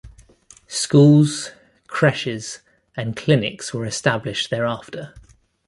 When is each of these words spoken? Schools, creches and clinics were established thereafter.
Schools, 0.65 1.51
creches 1.85 2.61
and 2.97 3.15
clinics 3.15 3.71
were 3.71 3.85
established 3.85 4.49
thereafter. 4.49 5.13